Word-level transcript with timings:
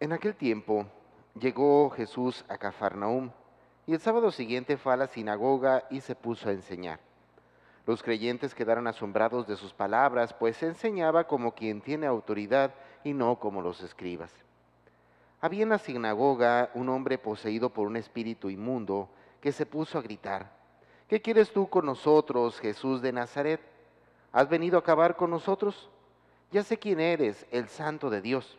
En 0.00 0.12
aquel 0.12 0.34
tiempo 0.34 0.86
llegó 1.38 1.88
Jesús 1.90 2.44
a 2.48 2.58
Cafarnaúm 2.58 3.30
y 3.86 3.94
el 3.94 4.00
sábado 4.00 4.30
siguiente 4.30 4.76
fue 4.76 4.92
a 4.92 4.96
la 4.96 5.06
sinagoga 5.06 5.84
y 5.90 6.00
se 6.00 6.14
puso 6.14 6.48
a 6.48 6.52
enseñar. 6.52 7.00
Los 7.86 8.02
creyentes 8.02 8.54
quedaron 8.54 8.86
asombrados 8.86 9.46
de 9.46 9.56
sus 9.56 9.72
palabras, 9.72 10.34
pues 10.34 10.62
enseñaba 10.62 11.24
como 11.24 11.52
quien 11.52 11.80
tiene 11.80 12.06
autoridad 12.06 12.74
y 13.04 13.12
no 13.12 13.38
como 13.38 13.60
los 13.60 13.82
escribas. 13.82 14.32
Había 15.40 15.62
en 15.62 15.68
la 15.68 15.78
sinagoga 15.78 16.70
un 16.74 16.88
hombre 16.88 17.18
poseído 17.18 17.70
por 17.70 17.86
un 17.86 17.96
espíritu 17.96 18.48
inmundo 18.48 19.10
que 19.42 19.52
se 19.52 19.66
puso 19.66 19.98
a 19.98 20.02
gritar, 20.02 20.50
¿qué 21.06 21.20
quieres 21.20 21.52
tú 21.52 21.68
con 21.68 21.84
nosotros, 21.84 22.58
Jesús 22.58 23.02
de 23.02 23.12
Nazaret? 23.12 23.60
¿Has 24.32 24.48
venido 24.48 24.76
a 24.76 24.80
acabar 24.80 25.14
con 25.16 25.30
nosotros? 25.30 25.90
Ya 26.50 26.62
sé 26.62 26.78
quién 26.78 26.98
eres, 26.98 27.46
el 27.50 27.68
santo 27.68 28.08
de 28.08 28.22
Dios. 28.22 28.58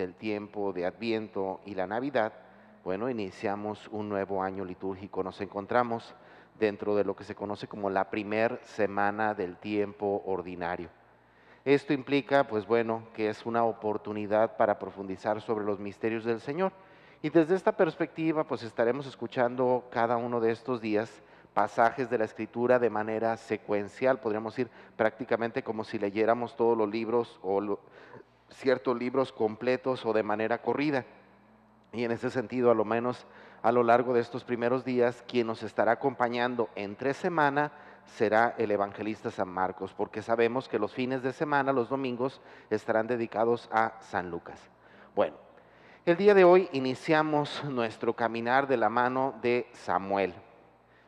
del 0.00 0.14
tiempo 0.14 0.72
de 0.72 0.86
Adviento 0.86 1.60
y 1.66 1.74
la 1.74 1.86
Navidad, 1.86 2.32
bueno, 2.84 3.10
iniciamos 3.10 3.86
un 3.88 4.08
nuevo 4.08 4.42
año 4.42 4.64
litúrgico. 4.64 5.22
Nos 5.22 5.42
encontramos 5.42 6.14
dentro 6.58 6.96
de 6.96 7.04
lo 7.04 7.14
que 7.14 7.24
se 7.24 7.34
conoce 7.34 7.68
como 7.68 7.90
la 7.90 8.08
primer 8.08 8.58
semana 8.64 9.34
del 9.34 9.58
tiempo 9.58 10.22
ordinario. 10.24 10.88
Esto 11.66 11.92
implica, 11.92 12.44
pues 12.46 12.66
bueno, 12.66 13.02
que 13.12 13.28
es 13.28 13.44
una 13.44 13.64
oportunidad 13.64 14.56
para 14.56 14.78
profundizar 14.78 15.42
sobre 15.42 15.66
los 15.66 15.78
misterios 15.78 16.24
del 16.24 16.40
Señor. 16.40 16.72
Y 17.20 17.28
desde 17.28 17.54
esta 17.54 17.76
perspectiva, 17.76 18.44
pues 18.44 18.62
estaremos 18.62 19.06
escuchando 19.06 19.84
cada 19.90 20.16
uno 20.16 20.40
de 20.40 20.52
estos 20.52 20.80
días 20.80 21.22
pasajes 21.52 22.08
de 22.08 22.16
la 22.18 22.24
Escritura 22.24 22.78
de 22.78 22.90
manera 22.90 23.36
secuencial, 23.36 24.20
podríamos 24.20 24.54
decir 24.54 24.70
prácticamente 24.96 25.62
como 25.62 25.84
si 25.84 25.98
leyéramos 25.98 26.56
todos 26.56 26.78
los 26.78 26.88
libros 26.88 27.38
o 27.42 27.78
ciertos 28.50 28.96
libros 28.98 29.32
completos 29.32 30.04
o 30.04 30.12
de 30.12 30.22
manera 30.22 30.62
corrida. 30.62 31.04
Y 31.92 32.04
en 32.04 32.12
ese 32.12 32.30
sentido, 32.30 32.70
a 32.70 32.74
lo 32.74 32.84
menos 32.84 33.26
a 33.62 33.72
lo 33.72 33.82
largo 33.82 34.14
de 34.14 34.20
estos 34.20 34.44
primeros 34.44 34.84
días, 34.84 35.22
quien 35.26 35.46
nos 35.46 35.62
estará 35.62 35.92
acompañando 35.92 36.68
entre 36.76 37.14
semana 37.14 37.72
será 38.04 38.54
el 38.58 38.70
evangelista 38.70 39.30
San 39.30 39.48
Marcos, 39.48 39.92
porque 39.94 40.22
sabemos 40.22 40.68
que 40.68 40.78
los 40.78 40.92
fines 40.92 41.22
de 41.22 41.32
semana, 41.32 41.72
los 41.72 41.88
domingos, 41.88 42.40
estarán 42.70 43.06
dedicados 43.06 43.68
a 43.72 44.00
San 44.00 44.30
Lucas. 44.30 44.58
Bueno, 45.14 45.36
el 46.06 46.16
día 46.16 46.34
de 46.34 46.44
hoy 46.44 46.68
iniciamos 46.72 47.62
nuestro 47.64 48.14
caminar 48.14 48.66
de 48.66 48.76
la 48.76 48.88
mano 48.88 49.34
de 49.42 49.68
Samuel. 49.72 50.34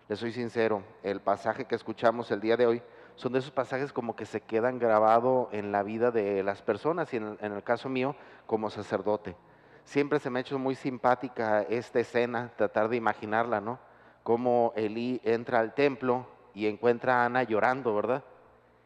Les 0.09 0.19
soy 0.19 0.33
sincero, 0.33 0.83
el 1.03 1.21
pasaje 1.21 1.65
que 1.65 1.75
escuchamos 1.75 2.31
el 2.31 2.41
día 2.41 2.57
de 2.57 2.67
hoy 2.67 2.83
son 3.17 3.33
de 3.33 3.39
esos 3.39 3.51
pasajes 3.51 3.93
como 3.93 4.17
que 4.17 4.27
se 4.27 4.41
quedan 4.41 4.79
grabados 4.79 5.49
en 5.53 5.73
la 5.73 5.83
vida 5.83 6.11
de 6.11 6.43
las 6.43 6.63
personas 6.63 7.13
y 7.13 7.17
en, 7.17 7.39
el 7.41 7.63
caso 7.63 7.89
mío 7.89 8.17
como 8.47 8.71
sacerdote 8.71 9.37
siempre 9.85 10.19
se 10.19 10.31
me 10.31 10.39
ha 10.39 10.43
hecho 10.43 10.59
muy 10.59 10.75
simpática 10.75 11.63
esta 11.63 12.01
escena, 12.01 12.53
tratar 12.57 12.89
de 12.89 12.97
imaginarla, 12.97 13.61
¿no? 13.61 13.79
Cómo 14.23 14.73
Elí 14.77 15.21
entra 15.25 15.59
al 15.59 15.75
templo 15.75 16.27
y 16.55 16.67
encuentra 16.67 17.23
a 17.23 17.27
Ana 17.27 17.43
llorando, 17.43 17.95
¿verdad? 17.95 18.23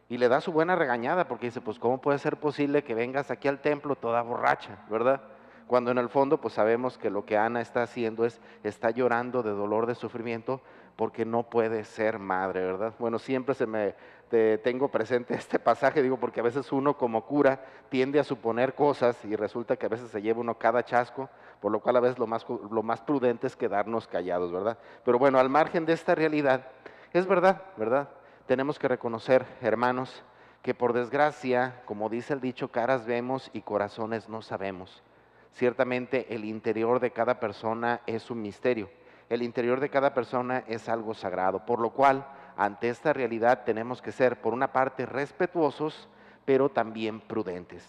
Y 0.09 0.17
le 0.17 0.29
da 0.29 0.41
su 0.41 0.51
buena 0.51 0.75
regañada 0.75 1.27
porque 1.27 1.47
dice, 1.47 1.61
pues 1.61 1.79
¿cómo 1.79 2.01
puede 2.01 2.17
ser 2.17 2.37
posible 2.37 2.83
que 2.83 2.95
vengas 2.95 3.29
aquí 3.29 3.47
al 3.47 3.61
templo 3.61 3.95
toda 3.95 4.21
borracha, 4.21 4.85
¿verdad? 4.89 5.21
Cuando 5.67 5.91
en 5.91 5.97
el 5.97 6.09
fondo 6.09 6.39
pues 6.39 6.53
sabemos 6.53 6.97
que 6.97 7.09
lo 7.09 7.25
que 7.25 7.37
Ana 7.37 7.61
está 7.61 7.83
haciendo 7.83 8.25
es, 8.25 8.39
está 8.63 8.89
llorando 8.89 9.43
de 9.43 9.51
dolor, 9.51 9.85
de 9.85 9.95
sufrimiento, 9.95 10.61
porque 10.95 11.25
no 11.25 11.43
puede 11.43 11.83
ser 11.83 12.19
madre, 12.19 12.61
¿verdad? 12.61 12.93
Bueno, 12.97 13.19
siempre 13.19 13.53
se 13.53 13.67
me 13.67 13.95
tengo 14.63 14.89
presente 14.89 15.33
este 15.35 15.59
pasaje, 15.59 16.01
digo, 16.01 16.17
porque 16.17 16.39
a 16.39 16.43
veces 16.43 16.71
uno 16.71 16.97
como 16.97 17.25
cura 17.25 17.63
tiende 17.89 18.19
a 18.19 18.23
suponer 18.23 18.73
cosas 18.73 19.23
y 19.23 19.35
resulta 19.35 19.77
que 19.77 19.85
a 19.85 19.89
veces 19.89 20.09
se 20.09 20.21
lleva 20.21 20.41
uno 20.41 20.57
cada 20.57 20.83
chasco, 20.83 21.29
por 21.61 21.71
lo 21.71 21.79
cual 21.79 21.97
a 21.97 22.01
veces 22.01 22.19
lo 22.19 22.27
más, 22.27 22.45
lo 22.49 22.83
más 22.83 23.01
prudente 23.01 23.47
es 23.47 23.55
quedarnos 23.55 24.07
callados, 24.07 24.51
¿verdad? 24.51 24.77
Pero 25.05 25.19
bueno, 25.19 25.39
al 25.39 25.49
margen 25.49 25.85
de 25.85 25.93
esta 25.93 26.15
realidad, 26.15 26.67
es 27.13 27.25
verdad, 27.25 27.61
¿verdad? 27.77 28.09
Tenemos 28.47 28.79
que 28.79 28.87
reconocer, 28.87 29.45
hermanos, 29.61 30.23
que 30.61 30.73
por 30.73 30.93
desgracia, 30.93 31.81
como 31.85 32.09
dice 32.09 32.33
el 32.33 32.41
dicho, 32.41 32.69
caras 32.71 33.05
vemos 33.05 33.49
y 33.53 33.61
corazones 33.61 34.27
no 34.27 34.41
sabemos. 34.41 35.03
Ciertamente 35.53 36.33
el 36.33 36.45
interior 36.45 36.99
de 36.99 37.11
cada 37.11 37.39
persona 37.39 38.01
es 38.05 38.29
un 38.29 38.41
misterio 38.41 38.89
el 39.29 39.41
interior 39.41 39.79
de 39.79 39.89
cada 39.89 40.13
persona 40.13 40.63
es 40.67 40.87
algo 40.87 41.13
sagrado, 41.13 41.65
por 41.65 41.79
lo 41.79 41.89
cual 41.89 42.25
ante 42.55 42.89
esta 42.89 43.13
realidad 43.13 43.63
tenemos 43.65 44.01
que 44.01 44.11
ser, 44.11 44.41
por 44.41 44.53
una 44.53 44.71
parte, 44.71 45.05
respetuosos, 45.05 46.07
pero 46.45 46.69
también 46.69 47.19
prudentes. 47.19 47.85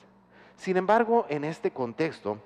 Sin 0.56 0.76
embargo, 0.76 1.26
en 1.28 1.44
este 1.44 1.70
contexto, 1.70 2.38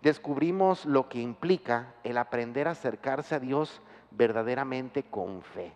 descubrimos 0.00 0.86
lo 0.86 1.08
que 1.08 1.20
implica 1.20 1.94
el 2.04 2.16
aprender 2.16 2.68
a 2.68 2.72
acercarse 2.72 3.34
a 3.34 3.40
Dios 3.40 3.82
verdaderamente 4.10 5.02
con 5.02 5.42
fe. 5.42 5.72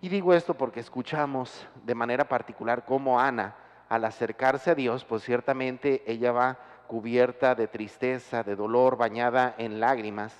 Y 0.00 0.08
digo 0.08 0.32
esto 0.32 0.54
porque 0.54 0.80
escuchamos 0.80 1.68
de 1.84 1.94
manera 1.94 2.26
particular 2.26 2.86
cómo 2.86 3.20
Ana, 3.20 3.56
al 3.90 4.06
acercarse 4.06 4.70
a 4.70 4.74
Dios, 4.74 5.04
pues 5.04 5.22
ciertamente 5.22 6.02
ella 6.10 6.32
va 6.32 6.58
cubierta 6.90 7.54
de 7.54 7.68
tristeza, 7.68 8.42
de 8.42 8.56
dolor, 8.56 8.96
bañada 8.96 9.54
en 9.58 9.78
lágrimas, 9.78 10.34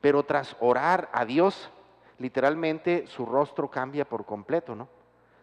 pero 0.00 0.22
tras 0.22 0.56
orar 0.58 1.10
a 1.12 1.26
Dios, 1.26 1.70
literalmente 2.16 3.06
su 3.08 3.26
rostro 3.26 3.70
cambia 3.70 4.06
por 4.06 4.24
completo, 4.24 4.74
¿no? 4.74 4.88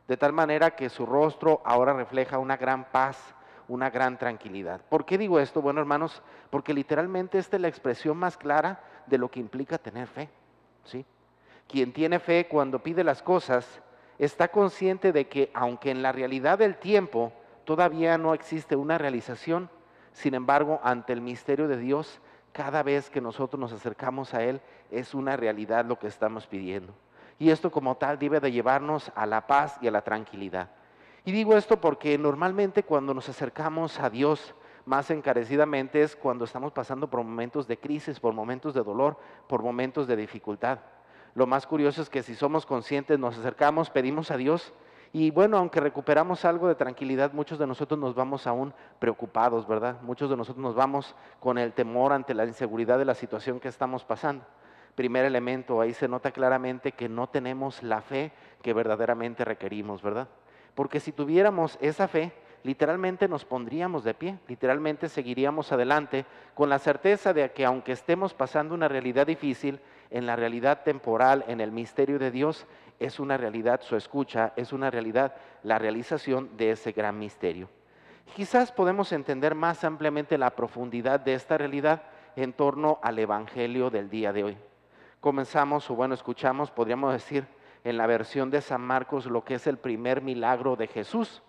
De 0.08 0.18
tal 0.18 0.34
manera 0.34 0.72
que 0.72 0.90
su 0.90 1.06
rostro 1.06 1.62
ahora 1.64 1.94
refleja 1.94 2.40
una 2.40 2.58
gran 2.58 2.86
paz, 2.86 3.36
una 3.68 3.92
gran 3.92 4.18
tranquilidad. 4.18 4.82
¿Por 4.90 5.06
qué 5.06 5.20
digo 5.20 5.40
esto? 5.40 5.62
Bueno, 5.62 5.82
hermanos, 5.82 6.24
porque 6.50 6.74
literalmente 6.74 7.38
esta 7.38 7.58
es 7.58 7.62
la 7.62 7.68
expresión 7.68 8.18
más 8.18 8.36
clara 8.36 8.82
de 9.06 9.20
lo 9.20 9.30
que 9.30 9.40
implica 9.40 9.78
tener 9.78 10.08
fe, 10.08 10.30
¿sí? 10.84 11.06
Quien 11.68 11.94
tiene 11.94 12.18
fe 12.18 12.48
cuando 12.48 12.82
pide 12.82 13.04
las 13.04 13.22
cosas 13.22 13.84
está 14.18 14.48
consciente 14.48 15.12
de 15.12 15.28
que 15.28 15.52
aunque 15.54 15.92
en 15.92 16.02
la 16.02 16.12
realidad 16.12 16.58
del 16.58 16.78
tiempo 16.78 17.34
todavía 17.66 18.18
no 18.18 18.34
existe 18.34 18.76
una 18.76 18.98
realización, 18.98 19.70
sin 20.14 20.34
embargo, 20.34 20.80
ante 20.84 21.14
el 21.14 21.22
misterio 21.22 21.68
de 21.68 21.78
Dios 21.78 22.20
cada 22.52 22.84
vez 22.84 23.10
que 23.10 23.22
nosotros 23.22 23.60
nos 23.60 23.74
acercamos 23.74 24.34
a 24.34 24.44
Él 24.44 24.62
es 24.92 25.14
una 25.14 25.38
realidad 25.38 25.86
lo 25.86 26.00
que 26.00 26.08
estamos 26.08 26.48
pidiendo. 26.48 26.94
Y 27.38 27.52
esto 27.52 27.72
como 27.72 27.96
tal 27.96 28.20
debe 28.20 28.40
de 28.40 28.52
llevarnos 28.52 29.12
a 29.16 29.26
la 29.26 29.48
paz 29.48 29.78
y 29.82 29.88
a 29.88 29.92
la 29.92 30.02
tranquilidad. 30.02 30.70
Y 31.26 31.32
digo 31.32 31.56
esto 31.56 31.80
porque 31.80 32.18
normalmente 32.18 32.84
cuando 32.84 33.14
nos 33.14 33.30
acercamos 33.30 34.00
a 34.00 34.10
Dios 34.10 34.56
más 34.86 35.12
encarecidamente 35.12 36.02
es 36.02 36.16
cuando 36.16 36.46
estamos 36.46 36.72
pasando 36.72 37.10
por 37.10 37.24
momentos 37.24 37.68
de 37.68 37.78
crisis, 37.78 38.20
por 38.20 38.34
momentos 38.34 38.74
de 38.74 38.84
dolor, 38.84 39.18
por 39.48 39.62
momentos 39.62 40.08
de 40.08 40.16
dificultad. 40.16 40.80
Lo 41.36 41.46
más 41.46 41.68
curioso 41.68 42.02
es 42.02 42.10
que 42.10 42.24
si 42.24 42.34
somos 42.34 42.66
conscientes, 42.66 43.20
nos 43.20 43.38
acercamos, 43.38 43.90
pedimos 43.90 44.32
a 44.32 44.38
Dios 44.38 44.74
y 45.12 45.32
bueno, 45.32 45.58
aunque 45.58 45.80
recuperamos 45.80 46.46
algo 46.46 46.68
de 46.68 46.76
tranquilidad, 46.76 47.34
muchos 47.34 47.58
de 47.58 47.66
nosotros 47.66 48.00
nos 48.00 48.14
vamos 48.14 48.46
aún 48.46 48.74
preocupados, 49.00 49.68
¿verdad? 49.68 50.00
Muchos 50.02 50.30
de 50.30 50.38
nosotros 50.38 50.62
nos 50.62 50.76
vamos 50.76 51.16
con 51.40 51.58
el 51.58 51.74
temor 51.74 52.14
ante 52.14 52.36
la 52.36 52.46
inseguridad 52.46 53.00
de 53.00 53.06
la 53.06 53.16
situación 53.16 53.60
que 53.60 53.70
estamos 53.70 54.04
pasando. 54.04 54.46
Primer 54.94 55.26
elemento, 55.26 55.82
ahí 55.82 55.94
se 55.94 56.08
nota 56.08 56.32
claramente 56.32 56.92
que 56.92 57.10
no 57.10 57.28
tenemos 57.28 57.82
la 57.82 58.02
fe 58.02 58.32
que 58.62 58.74
verdaderamente 58.74 59.46
requerimos, 59.46 60.04
¿verdad? 60.04 60.28
Porque 60.76 61.00
si 61.00 61.12
tuviéramos 61.12 61.78
esa 61.82 62.08
fe, 62.08 62.32
literalmente 62.64 63.28
nos 63.28 63.46
pondríamos 63.46 64.04
de 64.04 64.14
pie, 64.14 64.38
literalmente 64.48 65.10
seguiríamos 65.10 65.72
adelante 65.72 66.26
con 66.54 66.70
la 66.70 66.78
certeza 66.78 67.34
de 67.34 67.52
que 67.52 67.66
aunque 67.66 67.94
estemos 67.94 68.34
pasando 68.36 68.76
una 68.76 68.88
realidad 68.88 69.26
difícil, 69.26 69.80
en 70.12 70.26
la 70.26 70.36
realidad 70.36 70.84
temporal, 70.84 71.46
en 71.48 71.62
el 71.62 71.72
misterio 71.72 72.20
de 72.20 72.32
Dios, 72.32 72.66
es 73.00 73.20
una 73.20 73.38
realidad 73.38 73.82
su 73.82 73.96
escucha, 73.96 74.54
es 74.56 74.74
una 74.74 74.90
realidad 74.90 75.36
la 75.64 75.80
realización 75.80 76.58
de 76.58 76.72
ese 76.72 76.92
gran 76.92 77.18
misterio. 77.18 77.70
Quizás 78.36 78.72
podemos 78.72 79.12
entender 79.12 79.56
más 79.56 79.84
ampliamente 79.84 80.38
la 80.38 80.52
profundidad 80.52 81.20
de 81.20 81.34
esta 81.34 81.58
realidad 81.58 82.04
en 82.36 82.54
torno 82.54 83.00
al 83.02 83.20
Evangelio 83.20 83.90
del 83.90 84.10
día 84.10 84.32
de 84.34 84.44
hoy. 84.44 84.58
Comenzamos, 85.20 85.90
o 85.90 85.96
bueno, 85.96 86.14
escuchamos, 86.14 86.72
podríamos 86.72 87.12
decir, 87.14 87.46
en 87.84 87.98
la 87.98 88.08
versión 88.08 88.50
de 88.50 88.62
San 88.62 88.82
Marcos 88.82 89.26
lo 89.26 89.44
que 89.44 89.56
es 89.56 89.68
el 89.68 89.78
primer 89.78 90.22
milagro 90.22 90.76
de 90.76 90.88
Jesús. 90.88 91.42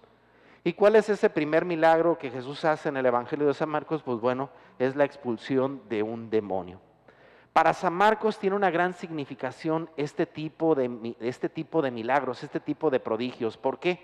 ¿Y 0.64 0.74
cuál 0.74 0.96
es 0.96 1.08
ese 1.08 1.30
primer 1.30 1.64
milagro 1.64 2.18
que 2.18 2.30
Jesús 2.30 2.64
hace 2.64 2.88
en 2.88 2.96
el 2.96 3.06
Evangelio 3.06 3.46
de 3.46 3.54
San 3.54 3.68
Marcos? 3.68 4.02
Pues 4.02 4.20
bueno, 4.20 4.50
es 4.78 4.96
la 4.96 5.04
expulsión 5.04 5.82
de 5.88 6.02
un 6.02 6.30
demonio. 6.30 6.80
Para 7.60 7.74
San 7.74 7.92
Marcos 7.92 8.38
tiene 8.38 8.56
una 8.56 8.70
gran 8.70 8.94
significación 8.94 9.90
este 9.98 10.24
tipo 10.24 10.74
de, 10.74 11.14
este 11.20 11.50
tipo 11.50 11.82
de 11.82 11.90
milagros, 11.90 12.42
este 12.42 12.58
tipo 12.58 12.88
de 12.88 13.00
prodigios. 13.00 13.58
¿Por 13.58 13.78
qué? 13.78 14.00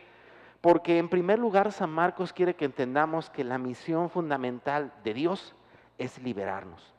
Porque 0.60 0.98
en 0.98 1.08
primer 1.08 1.38
lugar 1.38 1.72
San 1.72 1.88
Marcos 1.88 2.34
quiere 2.34 2.54
que 2.54 2.66
entendamos 2.66 3.30
que 3.30 3.44
la 3.44 3.56
misión 3.56 4.10
fundamental 4.10 4.92
de 5.02 5.14
Dios 5.14 5.54
es 5.96 6.18
liberarnos. 6.18 6.92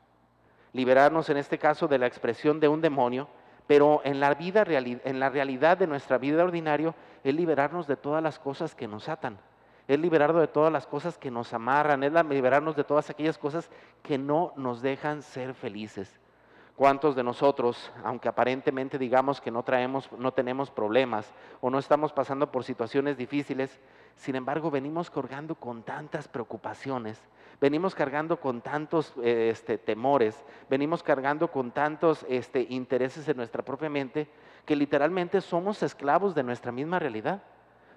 Liberarnos 0.72 1.30
en 1.30 1.36
este 1.36 1.58
caso 1.58 1.86
de 1.86 1.98
la 1.98 2.08
expresión 2.08 2.58
de 2.58 2.66
un 2.66 2.80
demonio, 2.80 3.28
pero 3.68 4.00
en 4.02 4.18
la, 4.18 4.34
vida, 4.34 4.64
en 4.66 5.20
la 5.20 5.30
realidad 5.30 5.78
de 5.78 5.86
nuestra 5.86 6.18
vida 6.18 6.42
ordinaria 6.42 6.92
es 7.22 7.34
liberarnos 7.36 7.86
de 7.86 7.94
todas 7.94 8.20
las 8.20 8.40
cosas 8.40 8.74
que 8.74 8.88
nos 8.88 9.08
atan 9.08 9.38
es 9.86 9.98
liberarnos 9.98 10.42
de 10.42 10.48
todas 10.48 10.70
las 10.70 10.86
cosas 10.86 11.16
que 11.16 11.30
nos 11.30 11.54
amarran, 11.54 12.02
es 12.02 12.12
liberarnos 12.28 12.76
de 12.76 12.84
todas 12.84 13.08
aquellas 13.08 13.38
cosas 13.38 13.70
que 14.02 14.18
no 14.18 14.52
nos 14.54 14.82
dejan 14.82 15.22
ser 15.22 15.54
felices. 15.54 16.20
¿Cuántos 16.78 17.16
de 17.16 17.24
nosotros, 17.24 17.90
aunque 18.04 18.28
aparentemente 18.28 18.98
digamos 18.98 19.40
que 19.40 19.50
no 19.50 19.64
traemos, 19.64 20.08
no 20.12 20.32
tenemos 20.32 20.70
problemas 20.70 21.28
o 21.60 21.70
no 21.70 21.80
estamos 21.80 22.12
pasando 22.12 22.52
por 22.52 22.62
situaciones 22.62 23.16
difíciles, 23.16 23.80
sin 24.14 24.36
embargo 24.36 24.70
venimos 24.70 25.10
cargando 25.10 25.56
con 25.56 25.82
tantas 25.82 26.28
preocupaciones, 26.28 27.20
venimos 27.60 27.96
cargando 27.96 28.38
con 28.38 28.60
tantos 28.60 29.12
este, 29.24 29.76
temores, 29.76 30.40
venimos 30.70 31.02
cargando 31.02 31.50
con 31.50 31.72
tantos 31.72 32.24
este, 32.28 32.64
intereses 32.70 33.28
en 33.28 33.38
nuestra 33.38 33.64
propia 33.64 33.90
mente, 33.90 34.30
que 34.64 34.76
literalmente 34.76 35.40
somos 35.40 35.82
esclavos 35.82 36.32
de 36.36 36.44
nuestra 36.44 36.70
misma 36.70 37.00
realidad? 37.00 37.42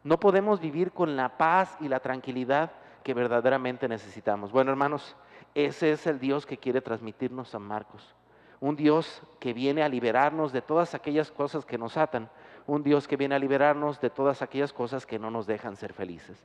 No 0.04 0.19
podemos 0.19 0.60
vivir 0.60 0.92
con 0.92 1.16
la 1.16 1.38
paz 1.38 1.78
y 1.81 1.88
la 1.88 2.00
tranquilidad 2.00 2.72
que 3.04 3.13
verdaderamente 3.13 3.88
necesitamos. 3.88 4.51
Bueno, 4.51 4.72
hermanos, 4.72 5.16
ese 5.54 5.92
es 5.92 6.07
el 6.07 6.19
Dios 6.19 6.48
que 6.48 6.57
quiere 6.57 6.81
transmitirnos 6.81 7.50
San 7.50 7.62
Marcos. 7.62 8.16
Un 8.62 8.75
Dios 8.75 9.24
que 9.40 9.54
viene 9.54 9.81
a 9.81 9.90
liberarnos 9.90 10.54
de 10.54 10.62
todas 10.62 10.94
aquellas 10.94 11.31
cosas 11.31 11.66
que 11.66 11.80
nos 11.80 11.98
atan. 11.98 12.30
Un 12.68 12.84
Dios 12.84 13.08
que 13.08 13.18
viene 13.18 13.34
a 13.34 13.40
liberarnos 13.40 14.00
de 14.00 14.12
todas 14.12 14.44
aquellas 14.44 14.72
cosas 14.72 15.08
que 15.08 15.18
no 15.18 15.31
nos 15.31 15.48
dejan 15.48 15.75
ser 15.75 15.94
felices. 15.94 16.38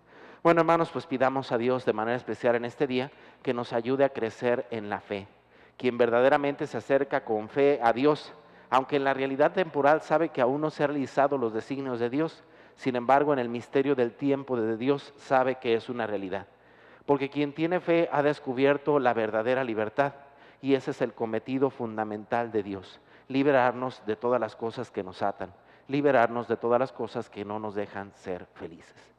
Bueno, 0.43 0.63
hermanos, 0.63 0.91
pues 0.91 1.07
pidamos 1.07 1.53
a 1.53 1.59
Dios 1.59 1.85
de 1.85 1.93
manera 1.93 2.17
especial 2.17 2.57
en 2.57 2.65
este 2.65 2.87
día 2.87 3.11
que 3.43 3.53
nos 3.53 3.75
ayude 3.75 4.03
a 4.03 4.09
crecer 4.09 4.67
en 4.71 4.89
la 4.89 5.01
fe. 5.01 5.29
Quien 5.77 5.99
verdaderamente 5.99 6.67
se 6.67 6.79
acerca 6.79 7.23
con 7.23 7.51
fe 7.51 7.81
a 7.83 7.93
Dios, 7.93 8.33
aunque 8.71 8.97
en 8.97 9.05
la 9.05 9.13
realidad 9.13 9.53
temporal 9.53 10.01
sabe 10.01 10.31
que 10.31 10.41
aún 10.41 10.63
no 10.63 10.71
se 10.71 10.85
han 10.85 10.91
realizado 10.91 11.37
los 11.37 11.53
designios 11.53 12.01
de 12.01 12.09
Dios, 12.09 12.45
sin 12.77 12.97
embargo, 12.97 13.35
en 13.35 13.39
el 13.39 13.51
misterio 13.51 13.95
del 13.95 14.13
tiempo 14.13 14.59
de 14.59 14.79
Dios 14.79 15.13
sabe 15.19 15.57
que 15.57 15.75
es 15.75 15.91
una 15.91 16.07
realidad. 16.07 16.47
Porque 17.05 17.29
quien 17.29 17.53
tiene 17.53 17.79
fe 17.81 18.09
ha 18.11 18.23
descubierto 18.23 18.99
la 18.99 19.13
verdadera 19.13 19.65
libertad 19.65 20.15
y 20.63 20.75
ese 20.75 20.91
es 20.91 21.03
el 21.03 21.13
cometido 21.13 21.71
fundamental 21.71 22.51
de 22.53 22.63
Dios, 22.63 23.01
liberarnos 23.29 24.05
de 24.07 24.17
todas 24.17 24.41
las 24.41 24.57
cosas 24.57 24.91
que 24.91 25.03
nos 25.03 25.23
atan, 25.23 25.53
liberarnos 25.89 26.49
de 26.49 26.57
todas 26.57 26.81
las 26.81 26.93
cosas 26.93 27.31
que 27.31 27.45
no 27.45 27.59
nos 27.59 27.75
dejan 27.75 28.13
ser 28.15 28.47
felices. 28.55 29.16